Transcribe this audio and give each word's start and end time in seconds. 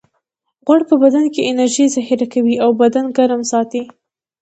غوړ 0.65 0.79
په 0.89 0.95
بدن 1.03 1.25
کې 1.33 1.47
انرژي 1.49 1.85
ذخیره 1.95 2.27
کوي 2.33 2.55
او 2.63 2.69
بدن 2.81 3.05
ګرم 3.17 3.41
ساتي 3.51 3.83